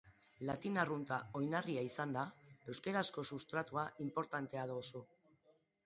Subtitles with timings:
[0.49, 2.25] Latin arrunta oinarria izanda,
[2.73, 5.09] euskarazko substratua inportantea da oso.